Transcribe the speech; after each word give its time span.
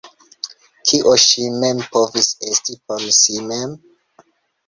Kio 0.91 1.11
ŝi 1.23 1.43
mem 1.63 1.83
povis 1.97 2.29
esti 2.53 2.77
por 2.89 3.05
si 3.19 3.35
mem? 3.51 3.77